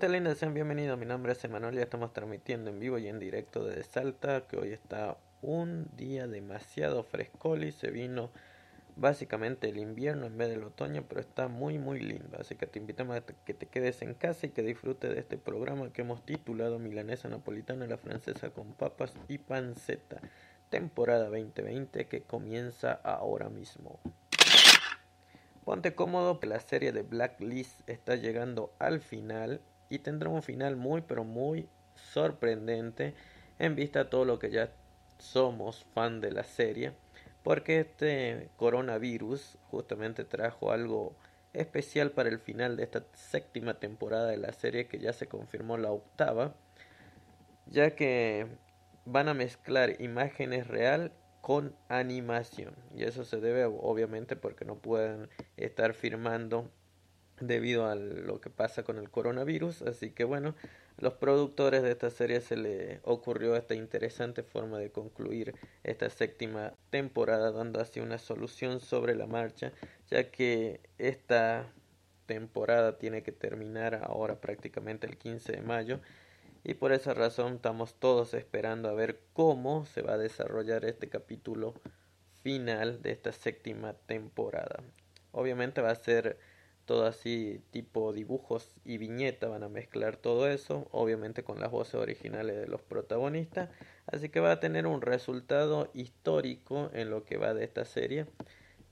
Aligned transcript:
Gente 0.00 0.14
linda, 0.14 0.34
sean 0.34 0.54
bienvenidos. 0.54 0.98
Mi 0.98 1.04
nombre 1.04 1.32
es 1.32 1.44
Emanuel 1.44 1.74
y 1.74 1.82
estamos 1.82 2.14
transmitiendo 2.14 2.70
en 2.70 2.80
vivo 2.80 2.96
y 2.96 3.06
en 3.06 3.18
directo 3.18 3.66
desde 3.66 3.84
Salta, 3.84 4.46
que 4.48 4.56
hoy 4.56 4.72
está 4.72 5.18
un 5.42 5.94
día 5.94 6.26
demasiado 6.26 7.02
frescol 7.02 7.64
y 7.64 7.70
se 7.70 7.90
vino 7.90 8.30
básicamente 8.96 9.68
el 9.68 9.76
invierno 9.76 10.24
en 10.24 10.38
vez 10.38 10.48
del 10.48 10.64
otoño, 10.64 11.04
pero 11.06 11.20
está 11.20 11.48
muy 11.48 11.78
muy 11.78 12.00
lindo. 12.00 12.38
Así 12.40 12.54
que 12.54 12.66
te 12.66 12.78
invitamos 12.78 13.14
a 13.14 13.20
que 13.20 13.52
te 13.52 13.66
quedes 13.66 14.00
en 14.00 14.14
casa 14.14 14.46
y 14.46 14.50
que 14.52 14.62
disfrutes 14.62 15.12
de 15.12 15.20
este 15.20 15.36
programa 15.36 15.92
que 15.92 16.00
hemos 16.00 16.24
titulado 16.24 16.78
Milanesa 16.78 17.28
Napolitana 17.28 17.86
la 17.86 17.98
Francesa 17.98 18.48
con 18.48 18.72
papas 18.72 19.12
y 19.28 19.36
panceta, 19.36 20.22
temporada 20.70 21.24
2020 21.24 22.06
que 22.06 22.22
comienza 22.22 22.92
ahora 22.92 23.50
mismo. 23.50 24.00
Ponte 25.66 25.94
cómodo 25.94 26.40
que 26.40 26.46
la 26.46 26.58
serie 26.58 26.90
de 26.90 27.02
Blacklist 27.02 27.86
está 27.86 28.16
llegando 28.16 28.72
al 28.78 29.02
final 29.02 29.60
y 29.90 29.98
tendrá 29.98 30.30
un 30.30 30.42
final 30.42 30.76
muy 30.76 31.02
pero 31.02 31.24
muy 31.24 31.68
sorprendente 31.94 33.14
en 33.58 33.74
vista 33.74 34.00
a 34.00 34.10
todo 34.10 34.24
lo 34.24 34.38
que 34.38 34.50
ya 34.50 34.72
somos 35.18 35.84
fan 35.94 36.20
de 36.20 36.32
la 36.32 36.44
serie 36.44 36.92
porque 37.42 37.80
este 37.80 38.48
coronavirus 38.56 39.58
justamente 39.70 40.24
trajo 40.24 40.72
algo 40.72 41.14
especial 41.52 42.12
para 42.12 42.28
el 42.28 42.38
final 42.38 42.76
de 42.76 42.84
esta 42.84 43.04
séptima 43.12 43.74
temporada 43.74 44.28
de 44.28 44.38
la 44.38 44.52
serie 44.52 44.86
que 44.86 44.98
ya 44.98 45.12
se 45.12 45.26
confirmó 45.26 45.76
la 45.76 45.90
octava 45.90 46.54
ya 47.66 47.94
que 47.94 48.46
van 49.04 49.28
a 49.28 49.34
mezclar 49.34 50.00
imágenes 50.00 50.66
real 50.66 51.12
con 51.40 51.74
animación. 51.88 52.74
Y 52.94 53.04
eso 53.04 53.24
se 53.24 53.40
debe 53.40 53.64
obviamente 53.64 54.36
porque 54.36 54.64
no 54.64 54.76
pueden 54.76 55.28
estar 55.56 55.94
firmando 55.94 56.70
debido 57.40 57.86
a 57.86 57.94
lo 57.94 58.40
que 58.40 58.50
pasa 58.50 58.82
con 58.82 58.98
el 58.98 59.10
coronavirus 59.10 59.82
así 59.82 60.10
que 60.10 60.24
bueno 60.24 60.54
los 60.98 61.14
productores 61.14 61.82
de 61.82 61.90
esta 61.90 62.10
serie 62.10 62.40
se 62.40 62.56
le 62.56 63.00
ocurrió 63.04 63.56
esta 63.56 63.74
interesante 63.74 64.42
forma 64.42 64.78
de 64.78 64.90
concluir 64.90 65.54
esta 65.82 66.10
séptima 66.10 66.74
temporada 66.90 67.52
dando 67.52 67.80
así 67.80 68.00
una 68.00 68.18
solución 68.18 68.80
sobre 68.80 69.14
la 69.14 69.26
marcha 69.26 69.72
ya 70.10 70.30
que 70.30 70.80
esta 70.98 71.66
temporada 72.26 72.98
tiene 72.98 73.22
que 73.22 73.32
terminar 73.32 74.02
ahora 74.04 74.40
prácticamente 74.40 75.06
el 75.06 75.16
15 75.16 75.52
de 75.52 75.62
mayo 75.62 76.00
y 76.62 76.74
por 76.74 76.92
esa 76.92 77.14
razón 77.14 77.54
estamos 77.54 77.94
todos 77.94 78.34
esperando 78.34 78.88
a 78.88 78.94
ver 78.94 79.20
cómo 79.32 79.86
se 79.86 80.02
va 80.02 80.14
a 80.14 80.18
desarrollar 80.18 80.84
este 80.84 81.08
capítulo 81.08 81.74
final 82.42 83.02
de 83.02 83.12
esta 83.12 83.32
séptima 83.32 83.94
temporada. 83.94 84.82
Obviamente 85.32 85.80
va 85.80 85.90
a 85.90 85.94
ser 85.94 86.38
todo 86.90 87.06
así 87.06 87.62
tipo 87.70 88.12
dibujos 88.12 88.74
y 88.84 88.98
viñeta, 88.98 89.46
van 89.46 89.62
a 89.62 89.68
mezclar 89.68 90.16
todo 90.16 90.48
eso, 90.48 90.88
obviamente 90.90 91.44
con 91.44 91.60
las 91.60 91.70
voces 91.70 91.94
originales 91.94 92.56
de 92.56 92.66
los 92.66 92.82
protagonistas, 92.82 93.70
así 94.06 94.28
que 94.28 94.40
va 94.40 94.50
a 94.50 94.58
tener 94.58 94.88
un 94.88 95.00
resultado 95.00 95.88
histórico 95.94 96.90
en 96.92 97.08
lo 97.08 97.22
que 97.22 97.36
va 97.36 97.54
de 97.54 97.62
esta 97.62 97.84
serie, 97.84 98.26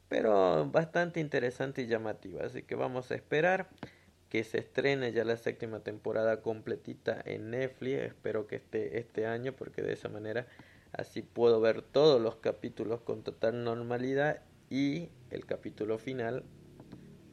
pero 0.08 0.70
bastante 0.70 1.18
interesante 1.18 1.82
y 1.82 1.86
llamativa, 1.88 2.44
así 2.44 2.62
que 2.62 2.76
vamos 2.76 3.10
a 3.10 3.16
esperar 3.16 3.68
que 4.28 4.44
se 4.44 4.58
estrene 4.58 5.10
ya 5.10 5.24
la 5.24 5.36
séptima 5.36 5.80
temporada 5.80 6.40
completita 6.40 7.20
en 7.24 7.50
Netflix. 7.50 7.98
Espero 8.02 8.46
que 8.46 8.56
esté 8.56 9.00
este 9.00 9.26
año 9.26 9.54
porque 9.54 9.82
de 9.82 9.94
esa 9.94 10.08
manera 10.08 10.46
así 10.92 11.22
puedo 11.22 11.60
ver 11.60 11.82
todos 11.82 12.20
los 12.20 12.36
capítulos 12.36 13.00
con 13.00 13.24
total 13.24 13.64
normalidad 13.64 14.42
y 14.70 15.08
el 15.30 15.46
capítulo 15.46 15.98
final 15.98 16.44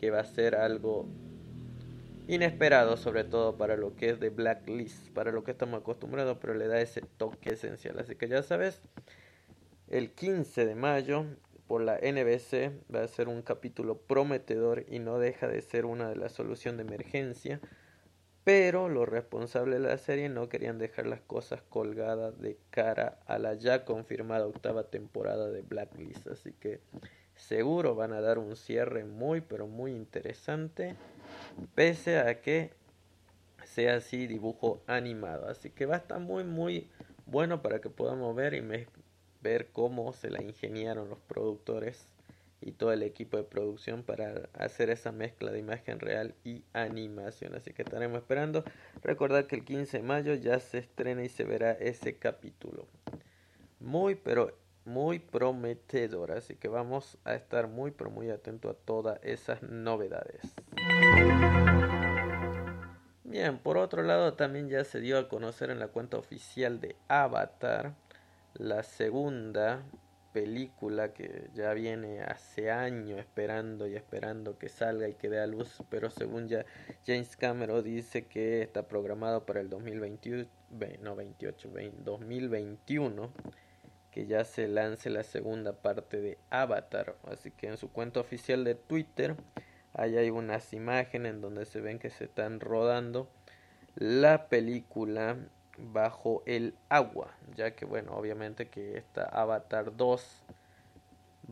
va 0.10 0.22
a 0.22 0.26
ser 0.26 0.56
algo 0.56 1.08
inesperado 2.28 2.98
sobre 2.98 3.24
todo 3.24 3.58
para 3.58 3.78
lo 3.78 3.96
que 3.96 4.10
es 4.10 4.20
de 4.20 4.30
Blacklist, 4.30 5.10
para 5.12 5.32
lo 5.32 5.44
que 5.44 5.52
estamos 5.52 5.80
acostumbrados, 5.80 6.38
pero 6.40 6.54
le 6.56 6.68
da 6.68 6.82
ese 6.82 7.02
toque 7.02 7.54
esencial. 7.54 8.00
Así 8.00 8.16
que 8.16 8.28
ya 8.28 8.42
sabes, 8.42 8.82
el 9.88 10.12
15 10.12 10.66
de 10.66 10.76
mayo 10.76 11.26
por 11.68 11.82
la 11.82 11.98
NBC 11.98 12.72
va 12.94 13.04
a 13.04 13.08
ser 13.08 13.28
un 13.28 13.42
capítulo 13.42 13.98
prometedor 13.98 14.86
y 14.88 15.00
no 15.00 15.20
deja 15.20 15.48
de 15.48 15.62
ser 15.62 15.86
una 15.86 16.10
de 16.10 16.16
las 16.16 16.32
soluciones 16.32 16.78
de 16.78 16.94
emergencia, 16.94 17.60
pero 18.46 18.90
los 18.90 19.10
responsables 19.10 19.82
de 19.82 19.88
la 19.88 19.98
serie 19.98 20.30
no 20.30 20.50
querían 20.50 20.78
dejar 20.78 21.08
las 21.08 21.20
cosas 21.20 21.64
colgadas 21.68 22.40
de 22.40 22.60
cara 22.70 23.18
a 23.26 23.40
la 23.40 23.56
ya 23.56 23.84
confirmada 23.86 24.46
octava 24.46 24.84
temporada 24.84 25.50
de 25.50 25.64
Blacklist, 25.64 26.28
así 26.28 26.54
que 26.54 26.80
seguro 27.36 27.96
van 27.96 28.14
a 28.14 28.22
dar 28.22 28.38
un 28.38 28.56
cierre 28.56 29.04
muy 29.04 29.42
pero 29.42 29.66
muy 29.66 29.94
interesante, 29.94 30.96
pese 31.74 32.20
a 32.20 32.40
que 32.40 32.72
sea 33.64 33.96
así 33.96 34.28
dibujo 34.28 34.84
animado, 34.86 35.50
así 35.50 35.72
que 35.72 35.88
va 35.88 35.96
a 35.96 35.98
estar 35.98 36.20
muy 36.20 36.44
muy 36.44 36.88
bueno 37.26 37.64
para 37.64 37.82
que 37.82 37.90
podamos 37.90 38.36
ver 38.36 38.54
y 38.54 38.62
ver 39.42 39.70
cómo 39.74 40.14
se 40.14 40.30
la 40.30 40.44
ingeniaron 40.44 41.10
los 41.10 41.20
productores 41.20 42.08
y 42.62 42.72
todo 42.72 42.92
el 42.92 43.04
equipo 43.04 43.38
de 43.38 43.44
producción 43.44 44.04
para 44.04 44.50
hacer 44.54 44.90
esa 44.90 45.12
mezcla 45.12 45.52
de 45.52 45.60
imagen 45.60 46.00
real 46.00 46.36
y 46.44 46.64
animación. 46.74 47.56
Así 47.56 47.74
que 47.74 47.84
estaremos 47.84 48.18
esperando. 48.18 48.64
Recordad 49.04 49.46
que 49.46 49.58
el 49.58 49.66
15 49.66 49.98
de 49.98 50.04
mayo 50.04 50.34
ya 50.36 50.60
se 50.60 50.80
estrena 50.80 51.24
y 51.24 51.30
se 51.30 51.44
verá 51.44 51.72
ese 51.74 52.18
capítulo. 52.18 52.88
Muy, 53.80 54.16
pero 54.16 54.58
muy 54.86 55.20
prometedor. 55.20 56.32
Así 56.32 56.56
que 56.56 56.68
vamos 56.68 57.18
a 57.24 57.36
estar 57.36 57.68
muy, 57.68 57.92
pero 57.92 58.10
muy 58.10 58.30
atentos 58.30 58.72
a 58.72 58.80
todas 58.86 59.20
esas 59.24 59.62
novedades. 59.62 60.42
Bien, 63.24 63.58
por 63.58 63.78
otro 63.78 64.02
lado 64.02 64.34
también 64.36 64.70
ya 64.70 64.84
se 64.86 65.02
dio 65.02 65.18
a 65.18 65.28
conocer 65.28 65.70
en 65.70 65.80
la 65.80 65.90
cuenta 65.90 66.18
oficial 66.18 66.80
de 66.80 66.96
Avatar 67.10 67.96
la 68.54 68.84
segunda 68.84 69.84
película 70.36 71.14
que 71.14 71.50
ya 71.54 71.74
viene 71.74 72.20
hace 72.20 72.70
años 72.70 73.20
esperando 73.20 73.88
y 73.88 73.96
esperando 73.96 74.58
que 74.58 74.68
salga 74.68 75.08
y 75.08 75.14
que 75.14 75.30
dé 75.30 75.40
a 75.40 75.48
luz, 75.48 75.82
pero 75.90 76.10
según 76.10 76.50
ya 76.50 76.66
James 77.08 77.38
Cameron 77.38 77.82
dice 77.82 78.26
que 78.26 78.62
está 78.62 78.86
programado 78.86 79.46
para 79.46 79.62
el 79.62 79.70
2021, 79.70 80.46
no 81.02 81.16
28, 81.16 81.70
2021 82.04 83.32
que 84.12 84.26
ya 84.26 84.44
se 84.44 84.68
lance 84.68 85.10
la 85.10 85.24
segunda 85.24 85.72
parte 85.72 86.20
de 86.20 86.38
Avatar, 86.50 87.16
así 87.32 87.52
que 87.52 87.68
en 87.68 87.78
su 87.78 87.90
cuenta 87.90 88.20
oficial 88.20 88.66
de 88.66 88.76
Twitter 88.76 89.38
hay 89.94 90.30
unas 90.32 90.74
imágenes 90.74 91.36
en 91.36 91.40
donde 91.40 91.64
se 91.64 91.80
ven 91.80 91.98
que 91.98 92.10
se 92.10 92.26
están 92.26 92.60
rodando 92.60 93.30
la 93.96 94.50
película 94.50 95.38
bajo 95.78 96.44
el 96.46 96.76
agua, 96.90 97.36
ya 97.56 97.76
que 97.76 97.86
bueno, 97.86 98.14
obviamente 98.14 98.70
que 98.70 98.98
esta 98.98 99.24
Avatar 99.24 99.96
2 99.96 100.44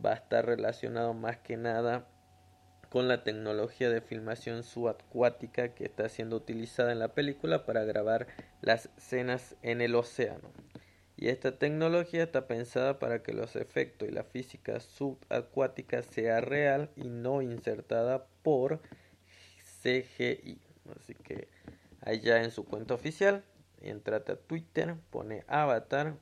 va 0.04 0.10
a 0.10 0.14
estar 0.14 0.46
relacionado 0.46 1.14
más 1.14 1.38
que 1.38 1.56
nada 1.56 2.06
con 2.90 3.08
la 3.08 3.24
tecnología 3.24 3.90
de 3.90 4.00
filmación 4.00 4.62
subacuática 4.62 5.74
que 5.74 5.84
está 5.84 6.08
siendo 6.08 6.36
utilizada 6.36 6.92
en 6.92 7.00
la 7.00 7.08
película 7.08 7.66
para 7.66 7.84
grabar 7.84 8.28
las 8.60 8.88
escenas 8.96 9.56
en 9.62 9.80
el 9.80 9.96
océano. 9.96 10.52
Y 11.16 11.28
esta 11.28 11.58
tecnología 11.58 12.22
está 12.22 12.46
pensada 12.46 12.98
para 12.98 13.22
que 13.22 13.32
los 13.32 13.56
efectos 13.56 14.08
y 14.08 14.12
la 14.12 14.24
física 14.24 14.80
subacuática 14.80 16.02
sea 16.02 16.40
real 16.40 16.90
y 16.96 17.08
no 17.08 17.42
insertada 17.42 18.26
por 18.42 18.80
CGI. 19.82 20.60
Así 20.96 21.14
que 21.14 21.48
allá 22.00 22.42
en 22.42 22.50
su 22.50 22.64
cuenta 22.64 22.94
oficial 22.94 23.44
entrate 23.90 24.32
a 24.32 24.36
Twitter, 24.36 24.96
pone 25.10 25.44
Avatar 25.48 26.14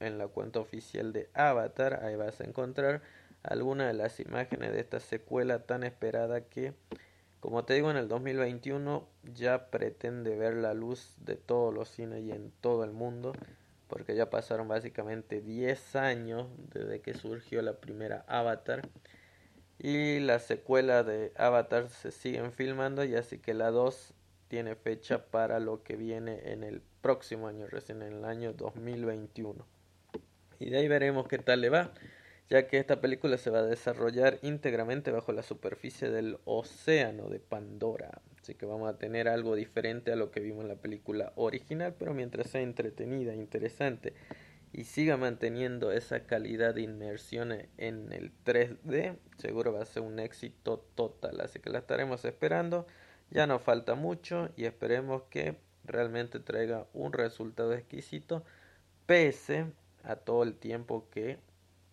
en 0.00 0.18
la 0.18 0.28
cuenta 0.28 0.60
oficial 0.60 1.12
de 1.12 1.28
Avatar, 1.34 2.04
ahí 2.04 2.16
vas 2.16 2.40
a 2.40 2.44
encontrar 2.44 3.02
algunas 3.42 3.86
de 3.88 3.94
las 3.94 4.20
imágenes 4.20 4.72
de 4.72 4.80
esta 4.80 5.00
secuela 5.00 5.60
tan 5.66 5.82
esperada 5.84 6.42
que, 6.42 6.74
como 7.40 7.64
te 7.64 7.74
digo, 7.74 7.90
en 7.90 7.96
el 7.96 8.08
2021 8.08 9.06
ya 9.34 9.70
pretende 9.70 10.36
ver 10.36 10.54
la 10.54 10.74
luz 10.74 11.14
de 11.18 11.36
todos 11.36 11.72
los 11.72 11.88
cines 11.88 12.22
y 12.22 12.32
en 12.32 12.50
todo 12.60 12.84
el 12.84 12.92
mundo, 12.92 13.32
porque 13.88 14.14
ya 14.14 14.30
pasaron 14.30 14.68
básicamente 14.68 15.40
10 15.40 15.96
años 15.96 16.48
desde 16.72 17.00
que 17.00 17.14
surgió 17.14 17.62
la 17.62 17.74
primera 17.74 18.24
Avatar. 18.28 18.82
Y 19.78 20.20
la 20.20 20.38
secuela 20.38 21.02
de 21.02 21.32
Avatar 21.36 21.88
se 21.88 22.10
siguen 22.10 22.52
filmando 22.52 23.02
y 23.04 23.14
así 23.14 23.38
que 23.38 23.54
la 23.54 23.70
2 23.70 24.12
tiene 24.50 24.74
fecha 24.74 25.26
para 25.26 25.60
lo 25.60 25.84
que 25.84 25.94
viene 25.94 26.52
en 26.52 26.64
el 26.64 26.82
próximo 27.00 27.46
año, 27.46 27.68
recién 27.68 28.02
en 28.02 28.14
el 28.14 28.24
año 28.24 28.52
2021. 28.52 29.64
Y 30.58 30.70
de 30.70 30.78
ahí 30.78 30.88
veremos 30.88 31.28
qué 31.28 31.38
tal 31.38 31.60
le 31.60 31.70
va, 31.70 31.92
ya 32.48 32.66
que 32.66 32.78
esta 32.78 33.00
película 33.00 33.38
se 33.38 33.50
va 33.50 33.60
a 33.60 33.64
desarrollar 33.64 34.40
íntegramente 34.42 35.12
bajo 35.12 35.32
la 35.32 35.44
superficie 35.44 36.10
del 36.10 36.38
océano 36.44 37.28
de 37.28 37.38
Pandora. 37.38 38.22
Así 38.42 38.56
que 38.56 38.66
vamos 38.66 38.92
a 38.92 38.98
tener 38.98 39.28
algo 39.28 39.54
diferente 39.54 40.10
a 40.10 40.16
lo 40.16 40.32
que 40.32 40.40
vimos 40.40 40.62
en 40.62 40.68
la 40.68 40.74
película 40.74 41.32
original, 41.36 41.94
pero 41.96 42.12
mientras 42.12 42.50
sea 42.50 42.60
entretenida, 42.60 43.32
interesante 43.36 44.14
y 44.72 44.82
siga 44.82 45.16
manteniendo 45.16 45.92
esa 45.92 46.26
calidad 46.26 46.74
de 46.74 46.82
inmersión 46.82 47.52
en 47.78 48.12
el 48.12 48.32
3D, 48.44 49.16
seguro 49.38 49.72
va 49.72 49.82
a 49.82 49.86
ser 49.86 50.02
un 50.02 50.18
éxito 50.18 50.84
total. 50.96 51.40
Así 51.40 51.60
que 51.60 51.70
la 51.70 51.78
estaremos 51.78 52.24
esperando. 52.24 52.88
Ya 53.30 53.46
nos 53.46 53.62
falta 53.62 53.94
mucho 53.94 54.50
y 54.56 54.64
esperemos 54.64 55.22
que 55.30 55.56
realmente 55.84 56.40
traiga 56.40 56.86
un 56.92 57.12
resultado 57.12 57.72
exquisito 57.72 58.44
pese 59.06 59.66
a 60.02 60.16
todo 60.16 60.42
el 60.42 60.56
tiempo 60.56 61.08
que 61.10 61.38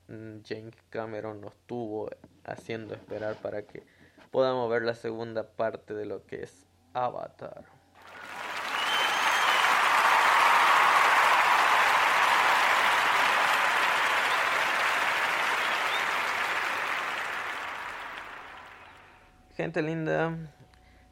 mm, 0.08 0.40
James 0.44 0.76
Cameron 0.90 1.42
nos 1.42 1.54
tuvo 1.68 2.10
haciendo 2.44 2.96
esperar 2.96 3.36
para 3.36 3.62
que 3.62 3.84
podamos 4.32 4.70
ver 4.70 4.82
la 4.82 4.96
segunda 4.96 5.48
parte 5.48 5.94
de 5.94 6.06
lo 6.06 6.26
que 6.26 6.44
es 6.44 6.66
Avatar. 6.94 7.66
Gente 19.56 19.82
linda, 19.82 20.38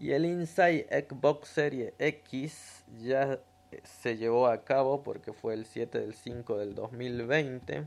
Y 0.01 0.13
el 0.13 0.25
Inside 0.25 0.87
Xbox 1.07 1.49
Series 1.49 1.93
X 1.99 2.83
ya 3.03 3.37
se 3.83 4.17
llevó 4.17 4.47
a 4.47 4.63
cabo 4.63 5.03
porque 5.03 5.31
fue 5.31 5.53
el 5.53 5.67
7 5.67 5.99
del 5.99 6.15
5 6.15 6.57
del 6.57 6.73
2020. 6.73 7.85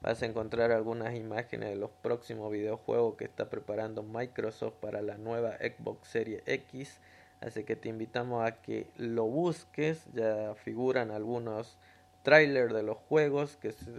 Vas 0.00 0.22
a 0.22 0.26
encontrar 0.26 0.70
algunas 0.70 1.16
imágenes 1.16 1.70
de 1.70 1.74
los 1.74 1.90
próximos 1.90 2.52
videojuegos 2.52 3.16
que 3.16 3.24
está 3.24 3.50
preparando 3.50 4.04
Microsoft 4.04 4.74
para 4.74 5.02
la 5.02 5.18
nueva 5.18 5.56
Xbox 5.58 6.06
Series 6.06 6.44
X. 6.46 7.00
Así 7.40 7.64
que 7.64 7.74
te 7.74 7.88
invitamos 7.88 8.46
a 8.46 8.62
que 8.62 8.86
lo 8.96 9.24
busques. 9.24 10.04
Ya 10.14 10.54
figuran 10.54 11.10
algunos 11.10 11.78
trailers 12.22 12.72
de 12.72 12.84
los 12.84 12.98
juegos 13.08 13.56
que 13.56 13.72
se 13.72 13.90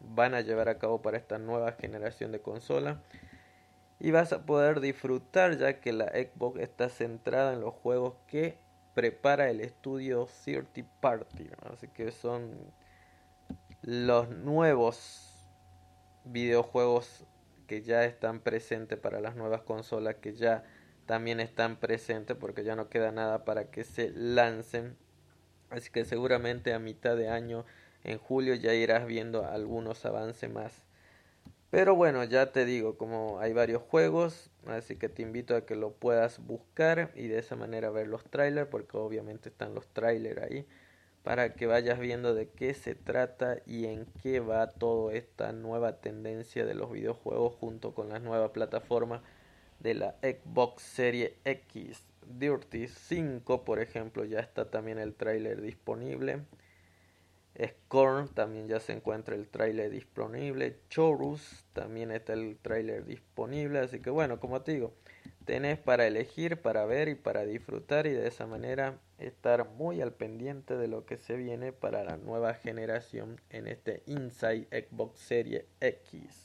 van 0.00 0.34
a 0.34 0.40
llevar 0.40 0.68
a 0.68 0.78
cabo 0.78 1.00
para 1.00 1.16
esta 1.16 1.38
nueva 1.38 1.70
generación 1.74 2.32
de 2.32 2.40
consola 2.40 3.00
y 4.04 4.10
vas 4.10 4.34
a 4.34 4.44
poder 4.44 4.80
disfrutar 4.80 5.56
ya 5.56 5.80
que 5.80 5.90
la 5.94 6.08
Xbox 6.08 6.60
está 6.60 6.90
centrada 6.90 7.54
en 7.54 7.62
los 7.62 7.72
juegos 7.72 8.12
que 8.26 8.58
prepara 8.94 9.48
el 9.48 9.62
estudio 9.62 10.28
Thirty 10.44 10.84
Party. 11.00 11.48
Así 11.72 11.88
que 11.88 12.12
son 12.12 12.54
los 13.80 14.28
nuevos 14.28 15.48
videojuegos 16.26 17.24
que 17.66 17.80
ya 17.80 18.04
están 18.04 18.40
presentes 18.40 18.98
para 18.98 19.22
las 19.22 19.36
nuevas 19.36 19.62
consolas 19.62 20.16
que 20.16 20.34
ya 20.34 20.64
también 21.06 21.40
están 21.40 21.76
presentes 21.76 22.36
porque 22.36 22.62
ya 22.62 22.76
no 22.76 22.90
queda 22.90 23.10
nada 23.10 23.46
para 23.46 23.70
que 23.70 23.84
se 23.84 24.10
lancen. 24.10 24.98
Así 25.70 25.88
que 25.88 26.04
seguramente 26.04 26.74
a 26.74 26.78
mitad 26.78 27.16
de 27.16 27.30
año, 27.30 27.64
en 28.02 28.18
julio, 28.18 28.54
ya 28.54 28.74
irás 28.74 29.06
viendo 29.06 29.46
algunos 29.46 30.04
avances 30.04 30.50
más 30.50 30.84
pero 31.74 31.96
bueno, 31.96 32.22
ya 32.22 32.52
te 32.52 32.64
digo, 32.64 32.96
como 32.96 33.40
hay 33.40 33.52
varios 33.52 33.82
juegos, 33.82 34.48
así 34.68 34.94
que 34.94 35.08
te 35.08 35.22
invito 35.22 35.56
a 35.56 35.66
que 35.66 35.74
lo 35.74 35.90
puedas 35.90 36.38
buscar 36.38 37.10
y 37.16 37.26
de 37.26 37.40
esa 37.40 37.56
manera 37.56 37.90
ver 37.90 38.06
los 38.06 38.22
trailers, 38.22 38.68
porque 38.68 38.96
obviamente 38.96 39.48
están 39.48 39.74
los 39.74 39.88
trailers 39.88 40.40
ahí, 40.40 40.68
para 41.24 41.54
que 41.54 41.66
vayas 41.66 41.98
viendo 41.98 42.32
de 42.32 42.48
qué 42.48 42.74
se 42.74 42.94
trata 42.94 43.56
y 43.66 43.86
en 43.86 44.06
qué 44.22 44.38
va 44.38 44.70
toda 44.70 45.14
esta 45.14 45.50
nueva 45.50 46.00
tendencia 46.00 46.64
de 46.64 46.74
los 46.74 46.92
videojuegos 46.92 47.56
junto 47.56 47.92
con 47.92 48.08
las 48.08 48.22
nuevas 48.22 48.52
plataformas 48.52 49.22
de 49.80 49.94
la 49.94 50.14
Xbox 50.22 50.80
Series 50.80 51.32
X. 51.44 52.06
Dirty 52.24 52.86
5, 52.86 53.64
por 53.64 53.80
ejemplo, 53.80 54.24
ya 54.24 54.38
está 54.38 54.70
también 54.70 55.00
el 55.00 55.12
trailer 55.12 55.60
disponible. 55.60 56.44
Scorn 57.62 58.28
también 58.28 58.66
ya 58.66 58.80
se 58.80 58.92
encuentra 58.92 59.36
el 59.36 59.48
trailer 59.48 59.90
disponible. 59.90 60.76
Chorus 60.88 61.64
también 61.72 62.10
está 62.10 62.32
el 62.32 62.56
trailer 62.60 63.04
disponible. 63.04 63.78
Así 63.78 64.00
que 64.00 64.10
bueno, 64.10 64.40
como 64.40 64.62
te 64.62 64.72
digo, 64.72 64.92
tenés 65.44 65.78
para 65.78 66.06
elegir, 66.06 66.60
para 66.60 66.84
ver 66.84 67.08
y 67.08 67.14
para 67.14 67.44
disfrutar 67.44 68.06
y 68.06 68.12
de 68.12 68.26
esa 68.26 68.46
manera 68.46 68.98
estar 69.18 69.68
muy 69.68 70.00
al 70.00 70.12
pendiente 70.12 70.76
de 70.76 70.88
lo 70.88 71.06
que 71.06 71.16
se 71.16 71.36
viene 71.36 71.72
para 71.72 72.02
la 72.02 72.16
nueva 72.16 72.54
generación 72.54 73.40
en 73.50 73.68
este 73.68 74.02
Inside 74.06 74.66
Xbox 74.70 75.20
Series 75.20 75.64
X. 75.80 76.44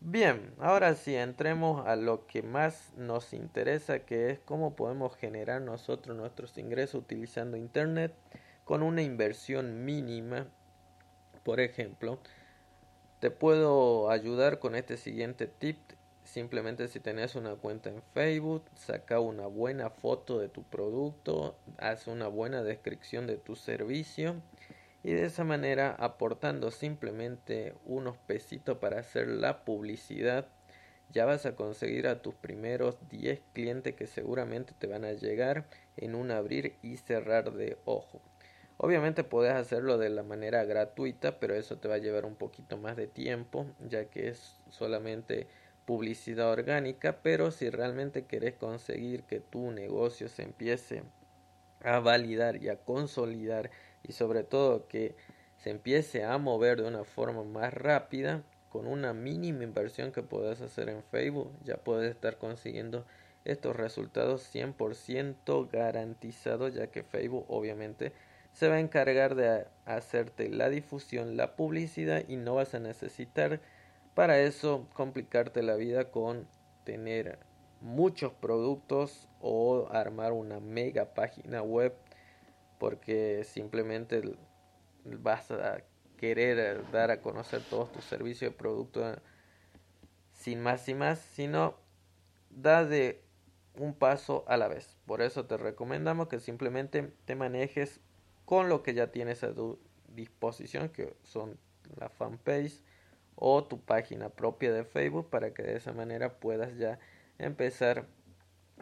Bien, 0.00 0.52
ahora 0.58 0.94
sí, 0.94 1.14
entremos 1.14 1.86
a 1.86 1.96
lo 1.96 2.26
que 2.26 2.42
más 2.42 2.92
nos 2.96 3.32
interesa, 3.32 4.00
que 4.00 4.30
es 4.30 4.38
cómo 4.38 4.76
podemos 4.76 5.16
generar 5.16 5.62
nosotros 5.62 6.14
nuestros 6.14 6.58
ingresos 6.58 7.02
utilizando 7.02 7.56
Internet 7.56 8.12
con 8.64 8.82
una 8.82 9.02
inversión 9.02 9.84
mínima. 9.84 10.46
Por 11.42 11.60
ejemplo, 11.60 12.18
te 13.20 13.30
puedo 13.30 14.10
ayudar 14.10 14.58
con 14.58 14.74
este 14.74 14.96
siguiente 14.96 15.46
tip. 15.46 15.78
Simplemente 16.24 16.88
si 16.88 17.00
tenés 17.00 17.34
una 17.34 17.54
cuenta 17.54 17.90
en 17.90 18.02
Facebook, 18.14 18.64
saca 18.74 19.20
una 19.20 19.46
buena 19.46 19.90
foto 19.90 20.38
de 20.38 20.48
tu 20.48 20.62
producto, 20.62 21.56
haz 21.76 22.06
una 22.06 22.28
buena 22.28 22.62
descripción 22.62 23.26
de 23.26 23.36
tu 23.36 23.56
servicio 23.56 24.36
y 25.02 25.12
de 25.12 25.26
esa 25.26 25.44
manera 25.44 25.94
aportando 25.98 26.70
simplemente 26.70 27.74
unos 27.84 28.16
pesitos 28.16 28.78
para 28.78 29.00
hacer 29.00 29.28
la 29.28 29.66
publicidad 29.66 30.48
ya 31.14 31.24
vas 31.24 31.46
a 31.46 31.54
conseguir 31.54 32.08
a 32.08 32.22
tus 32.22 32.34
primeros 32.34 32.96
10 33.08 33.40
clientes 33.52 33.94
que 33.94 34.06
seguramente 34.06 34.72
te 34.78 34.86
van 34.86 35.04
a 35.04 35.12
llegar 35.12 35.64
en 35.96 36.14
un 36.14 36.30
abrir 36.30 36.74
y 36.82 36.96
cerrar 36.96 37.52
de 37.52 37.78
ojo. 37.84 38.20
Obviamente 38.76 39.22
puedes 39.22 39.54
hacerlo 39.54 39.98
de 39.98 40.10
la 40.10 40.22
manera 40.22 40.64
gratuita, 40.64 41.38
pero 41.38 41.54
eso 41.54 41.78
te 41.78 41.88
va 41.88 41.94
a 41.94 41.98
llevar 41.98 42.24
un 42.24 42.34
poquito 42.34 42.76
más 42.76 42.96
de 42.96 43.06
tiempo, 43.06 43.66
ya 43.88 44.06
que 44.06 44.28
es 44.28 44.60
solamente 44.68 45.46
publicidad 45.84 46.50
orgánica, 46.50 47.20
pero 47.22 47.50
si 47.50 47.70
realmente 47.70 48.26
querés 48.26 48.54
conseguir 48.54 49.22
que 49.24 49.40
tu 49.40 49.70
negocio 49.70 50.28
se 50.28 50.42
empiece 50.42 51.04
a 51.82 52.00
validar 52.00 52.62
y 52.62 52.68
a 52.68 52.76
consolidar 52.76 53.70
y 54.02 54.12
sobre 54.12 54.42
todo 54.42 54.88
que 54.88 55.14
se 55.58 55.70
empiece 55.70 56.24
a 56.24 56.36
mover 56.38 56.82
de 56.82 56.88
una 56.88 57.04
forma 57.04 57.44
más 57.44 57.72
rápida, 57.72 58.42
con 58.70 58.88
una 58.88 59.12
mínima 59.12 59.62
inversión 59.62 60.10
que 60.10 60.22
puedas 60.22 60.60
hacer 60.60 60.88
en 60.88 61.04
Facebook, 61.04 61.52
ya 61.62 61.76
puedes 61.76 62.10
estar 62.10 62.38
consiguiendo 62.38 63.06
estos 63.44 63.76
resultados 63.76 64.52
100% 64.52 65.70
garantizados, 65.70 66.74
ya 66.74 66.88
que 66.88 67.04
Facebook 67.04 67.44
obviamente 67.46 68.12
se 68.54 68.68
va 68.68 68.76
a 68.76 68.80
encargar 68.80 69.34
de 69.34 69.66
hacerte 69.84 70.48
la 70.48 70.70
difusión, 70.70 71.36
la 71.36 71.56
publicidad 71.56 72.22
y 72.28 72.36
no 72.36 72.54
vas 72.54 72.74
a 72.74 72.78
necesitar 72.78 73.60
para 74.14 74.38
eso 74.38 74.88
complicarte 74.94 75.62
la 75.62 75.74
vida 75.74 76.10
con 76.10 76.46
tener 76.84 77.40
muchos 77.80 78.32
productos 78.32 79.28
o 79.40 79.88
armar 79.90 80.32
una 80.32 80.60
mega 80.60 81.14
página 81.14 81.62
web 81.62 81.94
porque 82.78 83.42
simplemente 83.44 84.22
vas 85.04 85.50
a 85.50 85.82
querer 86.16 86.88
dar 86.92 87.10
a 87.10 87.20
conocer 87.20 87.60
todos 87.68 87.90
tus 87.90 88.04
servicios 88.04 88.52
y 88.52 88.54
productos 88.54 89.18
sin 90.32 90.60
más 90.60 90.88
y 90.88 90.94
más, 90.94 91.18
sino 91.18 91.74
da 92.50 92.84
de 92.84 93.20
un 93.76 93.94
paso 93.94 94.44
a 94.46 94.56
la 94.56 94.68
vez. 94.68 94.96
Por 95.06 95.22
eso 95.22 95.46
te 95.46 95.56
recomendamos 95.56 96.28
que 96.28 96.38
simplemente 96.38 97.12
te 97.24 97.34
manejes 97.34 98.00
con 98.44 98.68
lo 98.68 98.82
que 98.82 98.94
ya 98.94 99.10
tienes 99.10 99.44
a 99.44 99.54
tu 99.54 99.78
disposición, 100.08 100.88
que 100.88 101.14
son 101.22 101.58
la 101.96 102.08
fanpage 102.08 102.82
o 103.36 103.64
tu 103.64 103.80
página 103.80 104.28
propia 104.28 104.72
de 104.72 104.84
Facebook, 104.84 105.30
para 105.30 105.52
que 105.52 105.62
de 105.62 105.76
esa 105.76 105.92
manera 105.92 106.38
puedas 106.38 106.76
ya 106.76 106.98
empezar 107.38 108.06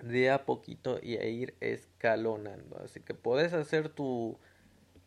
de 0.03 0.31
a 0.31 0.45
poquito 0.45 0.99
y 1.03 1.17
e 1.17 1.31
ir 1.31 1.55
escalonando. 1.61 2.79
Así 2.83 3.01
que 3.01 3.15
puedes 3.15 3.53
hacer 3.53 3.89
tu 3.89 4.39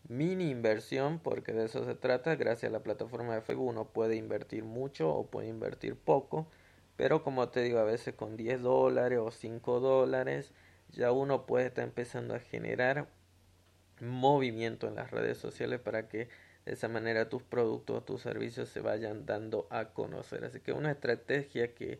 mini 0.07 0.49
inversión, 0.49 1.19
porque 1.19 1.53
de 1.53 1.65
eso 1.65 1.85
se 1.85 1.95
trata. 1.95 2.35
Gracias 2.35 2.69
a 2.69 2.73
la 2.73 2.83
plataforma 2.83 3.35
de 3.35 3.41
Facebook 3.41 3.67
uno 3.67 3.85
puede 3.85 4.15
invertir 4.15 4.63
mucho 4.63 5.09
o 5.13 5.27
puede 5.27 5.47
invertir 5.47 5.95
poco. 5.95 6.47
Pero 6.95 7.23
como 7.23 7.49
te 7.49 7.61
digo, 7.61 7.79
a 7.79 7.83
veces 7.83 8.13
con 8.15 8.37
10 8.37 8.61
dólares 8.61 9.19
o 9.19 9.31
5 9.31 9.79
dólares 9.79 10.53
ya 10.89 11.11
uno 11.11 11.45
puede 11.45 11.67
estar 11.67 11.83
empezando 11.83 12.35
a 12.35 12.39
generar 12.39 13.07
movimiento 13.99 14.87
en 14.87 14.95
las 14.95 15.11
redes 15.11 15.37
sociales 15.37 15.79
para 15.79 16.07
que 16.07 16.29
de 16.65 16.73
esa 16.73 16.87
manera 16.87 17.29
tus 17.29 17.43
productos 17.43 18.05
tus 18.05 18.21
servicios 18.21 18.69
se 18.69 18.81
vayan 18.81 19.25
dando 19.25 19.67
a 19.69 19.89
conocer. 19.93 20.45
Así 20.45 20.59
que 20.59 20.73
una 20.73 20.91
estrategia 20.91 21.73
que 21.73 21.99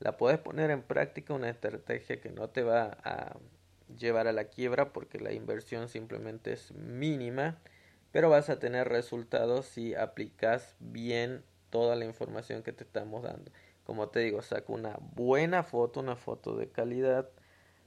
la 0.00 0.16
puedes 0.16 0.38
poner 0.38 0.70
en 0.70 0.82
práctica, 0.82 1.34
una 1.34 1.48
estrategia 1.48 2.20
que 2.20 2.30
no 2.30 2.50
te 2.50 2.62
va 2.62 2.98
a 3.04 3.36
llevar 3.96 4.26
a 4.26 4.32
la 4.32 4.44
quiebra 4.44 4.92
porque 4.92 5.20
la 5.20 5.32
inversión 5.32 5.88
simplemente 5.88 6.52
es 6.52 6.72
mínima, 6.72 7.58
pero 8.10 8.28
vas 8.28 8.50
a 8.50 8.58
tener 8.58 8.88
resultados 8.88 9.66
si 9.66 9.94
aplicas 9.94 10.74
bien 10.80 11.44
toda 11.70 11.96
la 11.96 12.04
información 12.04 12.62
que 12.62 12.72
te 12.72 12.84
estamos 12.84 13.22
dando. 13.22 13.50
Como 13.84 14.08
te 14.08 14.20
digo, 14.20 14.42
saca 14.42 14.72
una 14.72 14.98
buena 15.00 15.62
foto, 15.62 16.00
una 16.00 16.16
foto 16.16 16.56
de 16.56 16.68
calidad. 16.68 17.28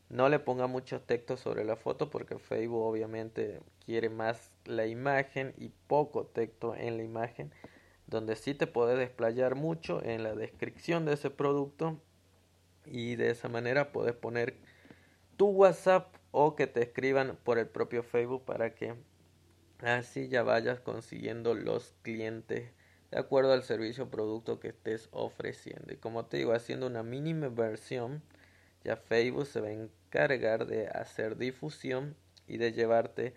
No 0.09 0.29
le 0.29 0.39
ponga 0.39 0.67
muchos 0.67 1.05
textos 1.05 1.39
sobre 1.39 1.63
la 1.63 1.75
foto 1.75 2.09
porque 2.09 2.37
Facebook 2.37 2.83
obviamente 2.83 3.59
quiere 3.85 4.09
más 4.09 4.51
la 4.65 4.85
imagen 4.85 5.53
y 5.57 5.69
poco 5.87 6.25
texto 6.25 6.75
en 6.75 6.97
la 6.97 7.03
imagen. 7.03 7.51
Donde 8.07 8.35
sí 8.35 8.53
te 8.53 8.67
puede 8.67 8.95
desplayar 8.97 9.55
mucho 9.55 10.03
en 10.03 10.21
la 10.21 10.35
descripción 10.35 11.05
de 11.05 11.13
ese 11.13 11.31
producto 11.31 11.99
y 12.85 13.15
de 13.15 13.31
esa 13.31 13.49
manera 13.49 13.91
puedes 13.91 14.13
poner 14.13 14.55
tu 15.37 15.47
WhatsApp 15.47 16.15
o 16.31 16.55
que 16.55 16.67
te 16.67 16.83
escriban 16.83 17.37
por 17.43 17.57
el 17.57 17.67
propio 17.67 18.03
Facebook 18.03 18.45
para 18.45 18.75
que 18.75 18.95
así 19.79 20.27
ya 20.27 20.43
vayas 20.43 20.79
consiguiendo 20.79 21.55
los 21.55 21.93
clientes 22.03 22.71
de 23.11 23.19
acuerdo 23.19 23.53
al 23.53 23.63
servicio 23.63 24.05
o 24.05 24.09
producto 24.09 24.59
que 24.59 24.69
estés 24.69 25.09
ofreciendo. 25.11 25.93
Y 25.93 25.97
como 25.97 26.25
te 26.25 26.37
digo, 26.37 26.53
haciendo 26.53 26.87
una 26.87 27.03
mínima 27.03 27.49
versión, 27.49 28.21
ya 28.85 28.95
Facebook 28.95 29.47
se 29.47 29.59
va 29.59 29.67
a 29.67 29.71
encargar 29.71 30.67
de 30.67 30.87
hacer 30.87 31.37
difusión 31.37 32.15
y 32.47 32.57
de 32.57 32.71
llevarte 32.71 33.33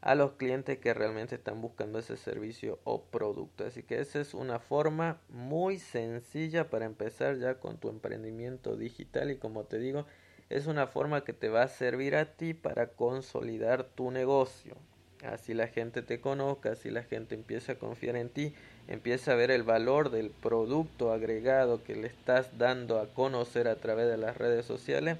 a 0.00 0.14
los 0.14 0.32
clientes 0.32 0.78
que 0.78 0.94
realmente 0.94 1.34
están 1.34 1.60
buscando 1.60 1.98
ese 1.98 2.16
servicio 2.16 2.78
o 2.84 3.04
producto. 3.06 3.64
Así 3.66 3.82
que 3.82 4.00
esa 4.00 4.20
es 4.20 4.34
una 4.34 4.60
forma 4.60 5.20
muy 5.28 5.78
sencilla 5.78 6.70
para 6.70 6.84
empezar 6.84 7.38
ya 7.38 7.58
con 7.58 7.78
tu 7.78 7.88
emprendimiento 7.88 8.76
digital 8.76 9.30
y 9.30 9.36
como 9.36 9.64
te 9.64 9.78
digo, 9.78 10.06
es 10.50 10.66
una 10.66 10.86
forma 10.86 11.24
que 11.24 11.32
te 11.32 11.48
va 11.48 11.62
a 11.62 11.68
servir 11.68 12.16
a 12.16 12.36
ti 12.36 12.54
para 12.54 12.88
consolidar 12.88 13.84
tu 13.84 14.10
negocio. 14.10 14.76
Así 15.24 15.54
la 15.54 15.68
gente 15.68 16.02
te 16.02 16.20
conozca, 16.20 16.72
así 16.72 16.90
la 16.90 17.02
gente 17.02 17.34
empieza 17.34 17.72
a 17.72 17.78
confiar 17.78 18.16
en 18.16 18.28
ti, 18.28 18.54
empieza 18.88 19.32
a 19.32 19.36
ver 19.36 19.50
el 19.50 19.62
valor 19.62 20.10
del 20.10 20.30
producto 20.30 21.12
agregado 21.12 21.82
que 21.82 21.96
le 21.96 22.06
estás 22.06 22.58
dando 22.58 22.98
a 23.00 23.06
conocer 23.06 23.68
a 23.68 23.76
través 23.76 24.08
de 24.08 24.16
las 24.16 24.36
redes 24.36 24.66
sociales 24.66 25.18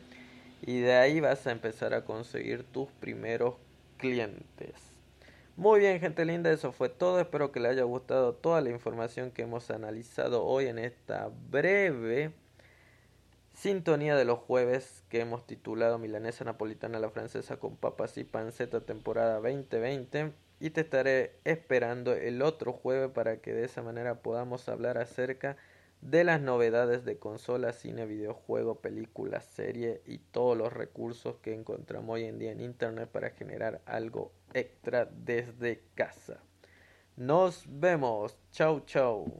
y 0.62 0.80
de 0.80 0.94
ahí 0.94 1.20
vas 1.20 1.46
a 1.46 1.52
empezar 1.52 1.94
a 1.94 2.04
conseguir 2.04 2.64
tus 2.64 2.88
primeros 3.00 3.54
clientes. 3.98 4.72
Muy 5.56 5.80
bien, 5.80 6.00
gente 6.00 6.24
linda, 6.24 6.50
eso 6.50 6.72
fue 6.72 6.88
todo. 6.88 7.20
Espero 7.20 7.52
que 7.52 7.60
les 7.60 7.72
haya 7.72 7.84
gustado 7.84 8.34
toda 8.34 8.60
la 8.60 8.70
información 8.70 9.30
que 9.30 9.42
hemos 9.42 9.70
analizado 9.70 10.44
hoy 10.44 10.66
en 10.66 10.78
esta 10.78 11.30
breve 11.50 12.32
Sintonía 13.54 14.16
de 14.16 14.24
los 14.24 14.40
jueves 14.40 15.04
que 15.08 15.20
hemos 15.20 15.46
titulado 15.46 15.96
Milanesa 15.98 16.44
Napolitana 16.44 16.98
la 16.98 17.10
Francesa 17.10 17.56
con 17.56 17.76
papas 17.76 18.18
y 18.18 18.24
panceta 18.24 18.80
temporada 18.80 19.34
2020 19.36 20.32
y 20.60 20.70
te 20.70 20.82
estaré 20.82 21.38
esperando 21.44 22.12
el 22.12 22.42
otro 22.42 22.72
jueves 22.72 23.10
para 23.10 23.38
que 23.38 23.52
de 23.52 23.64
esa 23.64 23.82
manera 23.82 24.22
podamos 24.22 24.68
hablar 24.68 24.98
acerca 24.98 25.56
de 26.00 26.22
las 26.22 26.40
novedades 26.40 27.04
de 27.04 27.18
consola, 27.18 27.72
cine, 27.72 28.04
videojuego, 28.04 28.80
película, 28.80 29.40
serie 29.40 30.02
y 30.04 30.18
todos 30.18 30.56
los 30.56 30.72
recursos 30.72 31.36
que 31.36 31.54
encontramos 31.54 32.14
hoy 32.14 32.24
en 32.24 32.38
día 32.38 32.52
en 32.52 32.60
internet 32.60 33.08
para 33.10 33.30
generar 33.30 33.80
algo 33.86 34.32
extra 34.52 35.06
desde 35.06 35.82
casa. 35.94 36.40
Nos 37.16 37.64
vemos. 37.68 38.36
Chau 38.50 38.80
chau. 38.80 39.32